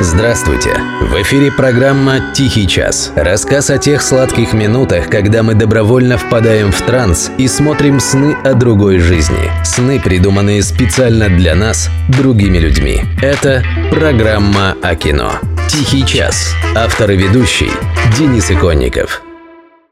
Здравствуйте! 0.00 0.76
В 1.00 1.20
эфире 1.22 1.50
программа 1.50 2.32
«Тихий 2.32 2.68
час». 2.68 3.12
Рассказ 3.16 3.68
о 3.68 3.78
тех 3.78 4.00
сладких 4.00 4.52
минутах, 4.52 5.10
когда 5.10 5.42
мы 5.42 5.54
добровольно 5.54 6.16
впадаем 6.16 6.70
в 6.70 6.80
транс 6.82 7.32
и 7.36 7.48
смотрим 7.48 7.98
сны 7.98 8.36
о 8.44 8.54
другой 8.54 9.00
жизни. 9.00 9.50
Сны, 9.64 9.98
придуманные 9.98 10.62
специально 10.62 11.28
для 11.28 11.56
нас, 11.56 11.90
другими 12.10 12.58
людьми. 12.58 13.00
Это 13.20 13.64
программа 13.90 14.76
о 14.82 14.94
кино. 14.94 15.32
«Тихий 15.68 16.06
час». 16.06 16.54
Автор 16.76 17.10
и 17.10 17.16
ведущий 17.16 17.70
Денис 18.16 18.52
Иконников. 18.52 19.20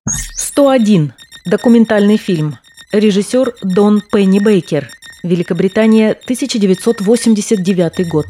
101. 0.07 1.15
Документальный 1.47 2.17
фильм. 2.17 2.59
Режиссер 2.93 3.55
Дон 3.61 4.01
Пенни 4.13 4.39
Бейкер. 4.39 4.89
Великобритания, 5.25 6.13
1989 6.13 8.09
год. 8.09 8.27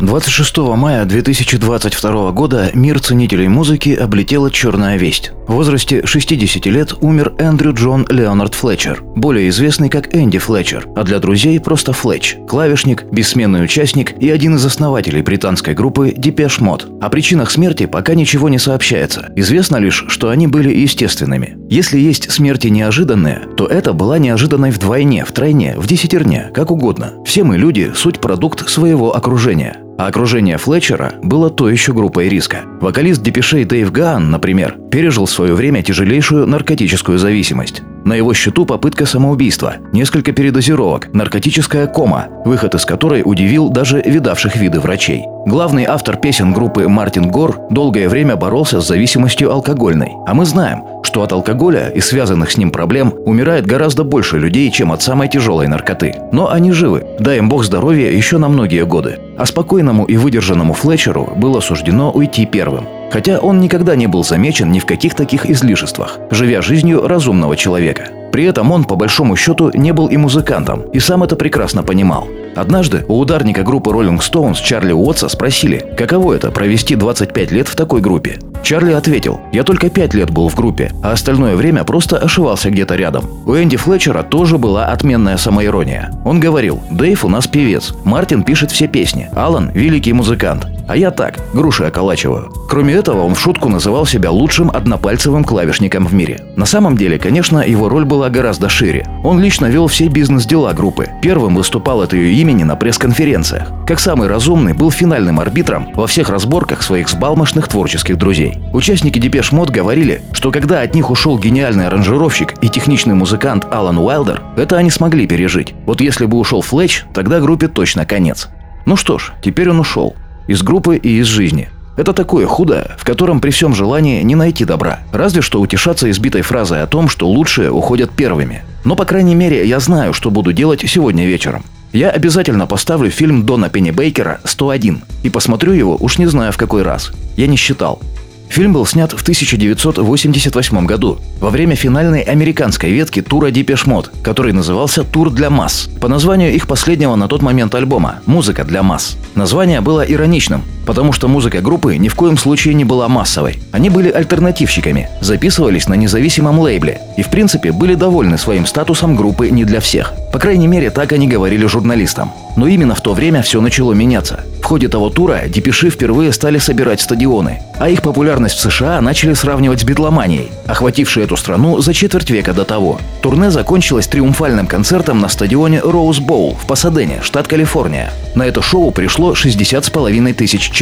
26 0.00 0.58
мая 0.76 1.04
2022 1.04 2.30
года 2.30 2.70
мир 2.72 3.00
ценителей 3.00 3.48
музыки 3.48 3.90
облетела 3.90 4.48
черная 4.48 4.96
весть. 4.96 5.32
В 5.48 5.54
возрасте 5.54 6.06
60 6.06 6.66
лет 6.66 6.94
умер 7.00 7.34
Эндрю 7.38 7.74
Джон 7.74 8.06
Леонард 8.08 8.54
Флетчер, 8.54 9.02
более 9.16 9.48
известный 9.48 9.88
как 9.88 10.14
Энди 10.14 10.38
Флетчер, 10.38 10.86
а 10.94 11.02
для 11.02 11.18
друзей 11.18 11.58
просто 11.58 11.92
Флетч, 11.92 12.36
клавишник, 12.48 13.06
бессменный 13.10 13.64
участник 13.64 14.16
и 14.22 14.30
один 14.30 14.54
из 14.54 14.64
основателей 14.64 15.22
британской 15.22 15.74
группы 15.74 16.10
Depeche 16.10 16.60
Mode. 16.60 17.00
О 17.00 17.08
причинах 17.08 17.50
смерти 17.50 17.86
пока 17.86 18.14
ничего 18.14 18.48
не 18.48 18.58
сообщается. 18.58 19.32
Известно 19.34 19.78
лишь, 19.78 20.04
что 20.06 20.28
они 20.28 20.46
были 20.46 20.72
естественными. 20.72 21.56
Если 21.68 21.98
есть 21.98 22.30
смерти 22.30 22.68
неожиданные, 22.68 23.40
то 23.56 23.66
это 23.66 23.92
была 23.92 24.18
неожиданной 24.18 24.70
вдвойне, 24.70 25.24
втройне, 25.24 25.74
в 25.76 25.88
десятерне, 25.88 26.50
как 26.54 26.70
угодно. 26.70 27.14
Все 27.26 27.42
мы 27.42 27.58
люди– 27.58 27.90
суть 27.96 28.20
продукт 28.20 28.68
своего 28.68 29.16
окружения. 29.16 29.87
А 29.98 30.06
окружение 30.06 30.58
Флетчера 30.58 31.14
было 31.22 31.50
то 31.50 31.68
еще 31.68 31.92
группой 31.92 32.28
риска. 32.28 32.62
Вокалист 32.80 33.20
Депешей 33.20 33.64
Дэйв 33.64 33.90
Гаан, 33.90 34.30
например, 34.30 34.78
пережил 34.92 35.26
в 35.26 35.30
свое 35.30 35.54
время 35.54 35.82
тяжелейшую 35.82 36.46
наркотическую 36.46 37.18
зависимость. 37.18 37.82
На 38.08 38.14
его 38.14 38.32
счету 38.32 38.64
попытка 38.64 39.04
самоубийства, 39.04 39.74
несколько 39.92 40.32
передозировок, 40.32 41.12
наркотическая 41.12 41.86
кома, 41.86 42.28
выход 42.46 42.74
из 42.74 42.86
которой 42.86 43.20
удивил 43.22 43.68
даже 43.68 44.00
видавших 44.00 44.56
виды 44.56 44.80
врачей. 44.80 45.26
Главный 45.44 45.84
автор 45.84 46.16
песен 46.16 46.54
группы 46.54 46.88
Мартин 46.88 47.28
Гор 47.28 47.60
долгое 47.68 48.08
время 48.08 48.34
боролся 48.36 48.80
с 48.80 48.88
зависимостью 48.88 49.52
алкогольной. 49.52 50.12
А 50.26 50.32
мы 50.32 50.46
знаем, 50.46 50.84
что 51.02 51.22
от 51.22 51.32
алкоголя 51.32 51.90
и 51.90 52.00
связанных 52.00 52.50
с 52.50 52.56
ним 52.56 52.70
проблем 52.70 53.12
умирает 53.26 53.66
гораздо 53.66 54.04
больше 54.04 54.38
людей, 54.38 54.70
чем 54.70 54.90
от 54.90 55.02
самой 55.02 55.28
тяжелой 55.28 55.66
наркоты. 55.66 56.14
Но 56.32 56.50
они 56.50 56.72
живы, 56.72 57.04
дай 57.20 57.36
им 57.36 57.50
бог 57.50 57.62
здоровья 57.62 58.10
еще 58.10 58.38
на 58.38 58.48
многие 58.48 58.86
годы. 58.86 59.18
А 59.36 59.44
спокойному 59.44 60.06
и 60.06 60.16
выдержанному 60.16 60.72
Флетчеру 60.72 61.34
было 61.36 61.60
суждено 61.60 62.10
уйти 62.10 62.46
первым. 62.46 62.86
Хотя 63.10 63.38
он 63.38 63.60
никогда 63.60 63.96
не 63.96 64.06
был 64.06 64.24
замечен 64.24 64.70
ни 64.70 64.78
в 64.78 64.86
каких 64.86 65.14
таких 65.14 65.48
излишествах, 65.48 66.18
живя 66.30 66.62
жизнью 66.62 67.06
разумного 67.06 67.56
человека. 67.56 68.08
При 68.32 68.44
этом 68.44 68.70
он, 68.70 68.84
по 68.84 68.96
большому 68.96 69.36
счету, 69.36 69.70
не 69.72 69.92
был 69.92 70.08
и 70.08 70.16
музыкантом, 70.16 70.82
и 70.92 71.00
сам 71.00 71.22
это 71.22 71.34
прекрасно 71.36 71.82
понимал. 71.82 72.28
Однажды 72.54 73.04
у 73.08 73.18
ударника 73.18 73.62
группы 73.62 73.90
Rolling 73.90 74.18
Stones 74.18 74.56
Чарли 74.62 74.92
Уотса 74.92 75.28
спросили, 75.28 75.94
каково 75.96 76.34
это 76.34 76.50
провести 76.50 76.96
25 76.96 77.52
лет 77.52 77.68
в 77.68 77.76
такой 77.76 78.00
группе. 78.00 78.38
Чарли 78.62 78.92
ответил, 78.92 79.40
я 79.52 79.64
только 79.64 79.90
5 79.90 80.14
лет 80.14 80.30
был 80.30 80.48
в 80.48 80.54
группе, 80.54 80.92
а 81.02 81.12
остальное 81.12 81.56
время 81.56 81.84
просто 81.84 82.18
ошивался 82.18 82.70
где-то 82.70 82.96
рядом. 82.96 83.24
У 83.46 83.54
Энди 83.54 83.76
Флетчера 83.76 84.22
тоже 84.22 84.58
была 84.58 84.86
отменная 84.86 85.36
самоирония. 85.36 86.10
Он 86.24 86.40
говорил, 86.40 86.82
Дэйв 86.90 87.24
у 87.24 87.28
нас 87.28 87.46
певец, 87.46 87.94
Мартин 88.04 88.42
пишет 88.42 88.70
все 88.70 88.86
песни, 88.86 89.30
Алан– 89.34 89.70
великий 89.74 90.12
музыкант, 90.12 90.66
а 90.88 90.96
я 90.96 91.10
так, 91.10 91.38
груши 91.52 91.84
околачиваю. 91.84 92.50
Кроме 92.68 92.94
этого, 92.94 93.22
он 93.22 93.34
в 93.34 93.40
шутку 93.40 93.68
называл 93.68 94.06
себя 94.06 94.30
лучшим 94.30 94.70
однопальцевым 94.70 95.44
клавишником 95.44 96.06
в 96.06 96.14
мире. 96.14 96.40
На 96.56 96.64
самом 96.64 96.96
деле, 96.96 97.18
конечно, 97.18 97.58
его 97.58 97.88
роль 97.90 98.06
была 98.06 98.30
гораздо 98.30 98.68
шире. 98.70 99.06
Он 99.22 99.38
лично 99.38 99.66
вел 99.66 99.86
все 99.86 100.08
бизнес-дела 100.08 100.72
группы. 100.72 101.08
Первым 101.20 101.54
выступал 101.56 102.00
от 102.00 102.14
ее 102.14 102.32
имени 102.34 102.62
на 102.62 102.76
пресс-конференциях. 102.76 103.70
Как 103.86 104.00
самый 104.00 104.28
разумный, 104.28 104.72
был 104.72 104.90
финальным 104.90 105.40
арбитром 105.40 105.88
во 105.94 106.06
всех 106.06 106.30
разборках 106.30 106.82
своих 106.82 107.10
взбалмошных 107.10 107.68
творческих 107.68 108.16
друзей. 108.16 108.47
Участники 108.72 109.18
Depeche 109.18 109.52
Mode 109.52 109.70
говорили, 109.70 110.22
что 110.32 110.50
когда 110.50 110.82
от 110.82 110.94
них 110.94 111.10
ушел 111.10 111.38
гениальный 111.38 111.86
аранжировщик 111.86 112.54
и 112.62 112.68
техничный 112.68 113.14
музыкант 113.14 113.66
Алан 113.70 113.98
Уайлдер, 113.98 114.42
это 114.56 114.76
они 114.76 114.90
смогли 114.90 115.26
пережить. 115.26 115.74
Вот 115.86 116.00
если 116.00 116.26
бы 116.26 116.38
ушел 116.38 116.62
Флетч, 116.62 117.04
тогда 117.14 117.40
группе 117.40 117.68
точно 117.68 118.06
конец. 118.06 118.48
Ну 118.86 118.96
что 118.96 119.18
ж, 119.18 119.32
теперь 119.42 119.70
он 119.70 119.80
ушел. 119.80 120.14
Из 120.46 120.62
группы 120.62 120.96
и 120.96 121.18
из 121.18 121.26
жизни. 121.26 121.68
Это 121.98 122.12
такое 122.12 122.46
худо, 122.46 122.94
в 122.96 123.04
котором 123.04 123.40
при 123.40 123.50
всем 123.50 123.74
желании 123.74 124.22
не 124.22 124.36
найти 124.36 124.64
добра. 124.64 125.00
Разве 125.12 125.42
что 125.42 125.60
утешаться 125.60 126.08
избитой 126.08 126.42
фразой 126.42 126.82
о 126.82 126.86
том, 126.86 127.08
что 127.08 127.28
лучшие 127.28 127.72
уходят 127.72 128.10
первыми. 128.10 128.62
Но, 128.84 128.94
по 128.94 129.04
крайней 129.04 129.34
мере, 129.34 129.66
я 129.66 129.80
знаю, 129.80 130.12
что 130.12 130.30
буду 130.30 130.52
делать 130.52 130.84
сегодня 130.86 131.26
вечером. 131.26 131.64
Я 131.92 132.10
обязательно 132.10 132.66
поставлю 132.66 133.10
фильм 133.10 133.44
Дона 133.44 133.68
Пенни 133.68 133.90
Бейкера 133.90 134.40
«101» 134.44 134.98
и 135.22 135.30
посмотрю 135.30 135.72
его 135.72 135.96
уж 135.98 136.18
не 136.18 136.26
знаю 136.26 136.52
в 136.52 136.56
какой 136.56 136.82
раз. 136.82 137.10
Я 137.36 137.46
не 137.46 137.56
считал. 137.56 138.00
Фильм 138.48 138.72
был 138.72 138.86
снят 138.86 139.12
в 139.12 139.22
1988 139.22 140.86
году, 140.86 141.18
во 141.40 141.50
время 141.50 141.76
финальной 141.76 142.22
американской 142.22 142.90
ветки 142.90 143.22
тура 143.22 143.48
Depeche 143.48 143.86
Mode, 143.86 144.08
который 144.22 144.52
назывался 144.52 145.04
«Тур 145.04 145.30
для 145.30 145.50
масс», 145.50 145.88
по 146.00 146.08
названию 146.08 146.52
их 146.52 146.66
последнего 146.66 147.14
на 147.14 147.28
тот 147.28 147.42
момент 147.42 147.74
альбома 147.74 148.20
«Музыка 148.26 148.64
для 148.64 148.82
масс». 148.82 149.16
Название 149.34 149.80
было 149.80 150.00
ироничным, 150.00 150.62
потому 150.88 151.12
что 151.12 151.28
музыка 151.28 151.60
группы 151.60 151.98
ни 151.98 152.08
в 152.08 152.14
коем 152.14 152.38
случае 152.38 152.72
не 152.72 152.82
была 152.82 153.08
массовой. 153.08 153.58
Они 153.72 153.90
были 153.90 154.10
альтернативщиками, 154.10 155.10
записывались 155.20 155.86
на 155.86 155.92
независимом 155.92 156.58
лейбле 156.58 157.02
и 157.18 157.22
в 157.22 157.28
принципе 157.28 157.72
были 157.72 157.94
довольны 157.94 158.38
своим 158.38 158.64
статусом 158.64 159.14
группы 159.14 159.50
не 159.50 159.66
для 159.66 159.80
всех. 159.80 160.14
По 160.32 160.38
крайней 160.38 160.66
мере, 160.66 160.88
так 160.88 161.12
они 161.12 161.28
говорили 161.28 161.66
журналистам. 161.66 162.32
Но 162.56 162.66
именно 162.66 162.94
в 162.94 163.02
то 163.02 163.12
время 163.12 163.42
все 163.42 163.60
начало 163.60 163.92
меняться. 163.92 164.40
В 164.62 164.64
ходе 164.64 164.88
того 164.88 165.10
тура 165.10 165.42
депеши 165.46 165.90
впервые 165.90 166.32
стали 166.32 166.58
собирать 166.58 167.00
стадионы, 167.00 167.62
а 167.78 167.88
их 167.88 168.02
популярность 168.02 168.56
в 168.56 168.60
США 168.60 169.00
начали 169.00 169.34
сравнивать 169.34 169.80
с 169.80 169.84
битломанией, 169.84 170.50
охватившей 170.66 171.24
эту 171.24 171.36
страну 171.36 171.80
за 171.80 171.94
четверть 171.94 172.30
века 172.30 172.52
до 172.52 172.64
того. 172.64 172.98
Турне 173.22 173.50
закончилось 173.50 174.08
триумфальным 174.08 174.66
концертом 174.66 175.20
на 175.20 175.28
стадионе 175.28 175.80
Роуз 175.80 176.18
Боул 176.18 176.56
в 176.60 176.66
Пасадене, 176.66 177.20
штат 177.22 177.46
Калифорния. 177.46 178.10
На 178.34 178.46
это 178.46 178.60
шоу 178.60 178.90
пришло 178.90 179.34
60 179.34 179.84
с 179.84 179.90
половиной 179.90 180.32
тысяч 180.32 180.70
человек. 180.70 180.77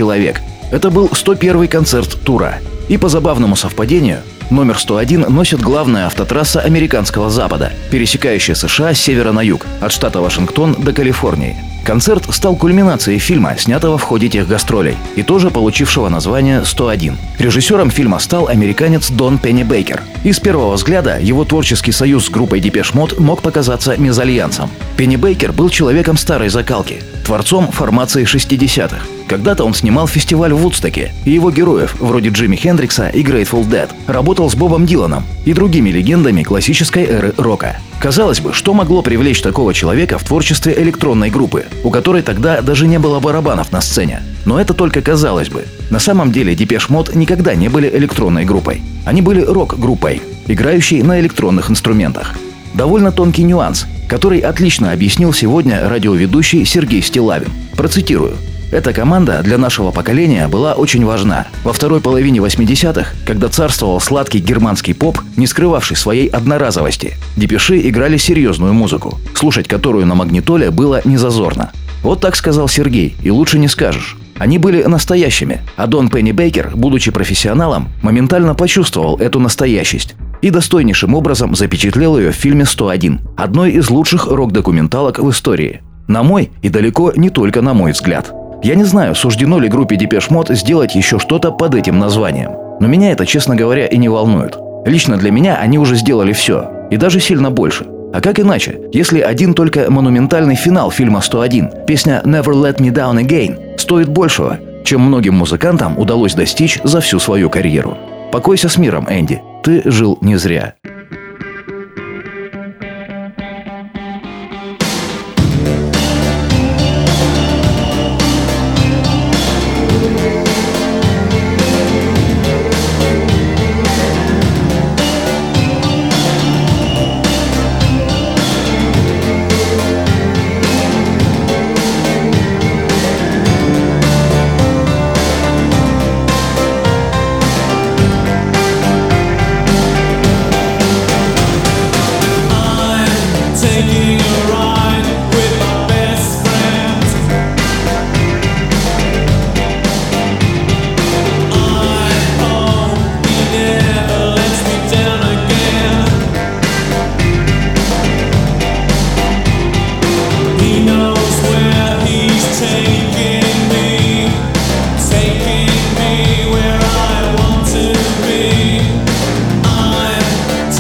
Это 0.71 0.91
был 0.91 1.11
101 1.13 1.69
концерт 1.69 2.19
тура. 2.25 2.59
И 2.89 2.97
по 2.97 3.09
забавному 3.09 3.57
совпадению, 3.57 4.19
номер 4.51 4.79
101 4.79 5.27
носит 5.29 5.61
главная 5.61 6.07
автотрасса 6.07 6.61
американского 6.61 7.31
запада, 7.31 7.73
пересекающая 7.91 8.55
США 8.55 8.95
с 8.95 9.01
севера 9.01 9.33
на 9.33 9.41
юг, 9.43 9.67
от 9.81 9.93
штата 9.93 10.21
Вашингтон 10.21 10.75
до 10.79 10.93
Калифорнии. 10.93 11.57
Концерт 11.85 12.25
стал 12.35 12.57
кульминацией 12.57 13.21
фильма, 13.21 13.57
снятого 13.57 13.97
в 13.97 14.03
ходе 14.03 14.29
тех 14.29 14.49
гастролей, 14.49 14.97
и 15.15 15.23
тоже 15.23 15.51
получившего 15.51 16.09
название 16.09 16.63
«101». 16.63 17.15
Режиссером 17.39 17.91
фильма 17.91 18.19
стал 18.19 18.49
американец 18.49 19.09
Донн 19.09 19.39
Пеннебейкер. 19.39 20.03
И 20.25 20.33
с 20.33 20.41
первого 20.41 20.75
взгляда 20.75 21.21
его 21.21 21.45
творческий 21.45 21.93
союз 21.93 22.27
с 22.27 22.31
группой 22.31 22.59
Depeche 22.59 22.93
Mode 22.93 23.21
мог 23.21 23.41
показаться 23.41 23.97
мезальянсом. 23.97 24.69
Пенни 24.97 25.15
Бейкер 25.15 25.53
был 25.53 25.69
человеком 25.71 26.17
старой 26.17 26.49
закалки, 26.49 27.05
творцом 27.25 27.71
формации 27.71 28.25
60-х. 28.25 29.16
Когда-то 29.29 29.65
он 29.65 29.75
снимал 29.75 30.07
фестиваль 30.07 30.53
в 30.53 30.59
Вудстоке, 30.59 31.13
и 31.25 31.33
его 31.33 31.51
героев, 31.51 31.97
вроде 31.99 32.29
Джимми 32.29 32.55
Хендрикса 32.55 33.09
и 33.09 33.23
Grateful 33.25 33.69
Dead, 33.69 33.91
работал 34.07 34.49
с 34.49 34.55
Бобом 34.55 34.87
Диланом 34.87 35.25
и 35.45 35.53
другими 35.53 35.91
легендами 35.91 36.45
классической 36.45 37.05
эры 37.05 37.35
рока. 37.37 37.79
Казалось 37.99 38.41
бы, 38.41 38.53
что 38.53 38.73
могло 38.73 39.03
привлечь 39.03 39.41
такого 39.41 39.75
человека 39.75 40.19
в 40.19 40.25
творчестве 40.25 40.75
электронной 40.79 41.31
группы, 41.31 41.65
у 41.83 41.91
которой 41.91 42.23
тогда 42.23 42.61
даже 42.61 42.87
не 42.87 42.99
было 42.99 43.19
барабанов 43.19 43.73
на 43.73 43.81
сцене. 43.81 44.23
Но 44.45 44.61
это 44.61 44.75
только 44.75 45.03
казалось 45.03 45.49
бы. 45.49 45.65
На 45.91 45.99
самом 45.99 46.31
деле 46.31 46.55
Depeche 46.55 46.89
Mode 46.89 47.17
никогда 47.17 47.55
не 47.55 47.69
были 47.69 47.89
электронной 47.89 48.45
группой. 48.45 48.83
Они 49.05 49.23
были 49.23 49.41
рок-группой, 49.41 50.23
играющей 50.47 51.03
на 51.03 51.19
электронных 51.19 51.71
инструментах. 51.71 52.37
Довольно 52.75 53.11
тонкий 53.11 53.43
нюанс, 53.43 53.87
который 54.09 54.39
отлично 54.39 54.93
объяснил 54.93 55.33
сегодня 55.33 55.89
радиоведущий 55.89 56.65
Сергей 56.65 57.03
Стилавин. 57.03 57.51
Процитирую. 57.77 58.37
Эта 58.73 58.93
команда 58.93 59.43
для 59.45 59.59
нашего 59.59 59.93
поколения 59.93 60.49
была 60.49 60.75
очень 60.75 61.05
важна. 61.05 61.47
Во 61.63 61.73
второй 61.73 62.01
половине 62.01 62.41
80-х, 62.41 63.15
когда 63.25 63.49
царствовал 63.49 64.01
сладкий 64.01 64.41
германский 64.41 64.93
поп, 64.93 65.21
не 65.37 65.47
скрывавший 65.47 65.97
своей 65.97 66.27
одноразовости, 66.27 67.15
депеши 67.37 67.89
играли 67.89 68.17
серьезную 68.17 68.75
музыку, 68.75 69.19
слушать 69.35 69.69
которую 69.69 70.07
на 70.07 70.17
магнитоле 70.17 70.71
было 70.71 71.01
незазорно. 71.05 71.71
Вот 72.03 72.21
так 72.21 72.35
сказал 72.35 72.69
Сергей, 72.69 73.17
и 73.23 73.31
лучше 73.31 73.59
не 73.59 73.69
скажешь. 73.69 74.17
Они 74.37 74.59
были 74.59 74.83
настоящими, 74.83 75.61
а 75.77 75.87
Дон 75.87 76.09
Пенни 76.09 76.33
Бейкер, 76.33 76.73
будучи 76.75 77.11
профессионалом, 77.11 77.89
моментально 78.03 78.55
почувствовал 78.55 79.17
эту 79.17 79.39
настоящесть 79.39 80.15
и 80.43 80.51
достойнейшим 80.51 81.15
образом 81.15 81.55
запечатлел 81.55 82.19
ее 82.19 82.33
в 82.33 82.37
фильме 82.37 82.65
«101», 82.65 83.21
одной 83.37 83.71
из 83.73 83.89
лучших 83.91 84.27
рок-документалок 84.27 85.21
в 85.21 85.31
истории– 85.31 85.83
На 86.09 86.23
мой 86.23 86.53
и 86.63 86.69
далеко 86.69 87.13
не 87.17 87.31
только 87.31 87.63
на 87.63 87.75
мой 87.75 87.93
взгляд. 87.93 88.33
Я 88.63 88.75
не 88.75 88.85
знаю, 88.85 89.15
суждено 89.15 89.59
ли 89.59 89.69
группе 89.69 89.97
Depeche 89.97 90.31
Mode 90.31 90.55
сделать 90.55 90.95
еще 90.95 91.19
что-то 91.19 91.53
под 91.53 91.75
этим 91.75 91.99
названием. 91.99 92.53
Но 92.81 92.87
меня 92.87 93.13
это, 93.13 93.27
честно 93.27 93.57
говоря, 93.57 93.87
и 93.87 93.97
не 93.97 94.09
волнует. 94.09 94.57
Лично 94.85 95.17
для 95.17 95.31
меня 95.31 95.57
они 95.57 95.79
уже 95.79 95.97
сделали 95.97 96.33
все. 96.33 96.71
И 96.91 96.97
даже 96.97 97.21
сильно 97.21 97.51
больше. 97.51 97.87
А 98.13 98.21
как 98.21 98.39
иначе, 98.39 98.79
если 98.93 99.21
один 99.21 99.53
только 99.55 99.91
монументальный 99.91 100.55
финал 100.55 100.91
фильма 100.91 101.21
«101», 101.21 101.87
песня 101.87 102.23
«Never 102.25 102.55
Let 102.55 102.79
Me 102.79 102.93
Down 102.93 103.21
Again» 103.23 103.79
стоит 103.79 104.09
большего, 104.09 104.59
чем 104.85 105.01
многим 105.03 105.35
музыкантам 105.35 105.99
удалось 105.99 106.35
достичь 106.35 106.81
за 106.83 107.01
всю 107.01 107.19
свою 107.19 107.51
карьеру. 107.51 107.97
Покойся 108.33 108.69
с 108.69 108.79
миром, 108.79 109.07
Энди. 109.11 109.43
Ты 109.63 109.83
жил 109.85 110.19
не 110.21 110.37
зря. 110.37 110.75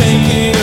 making 0.06 0.55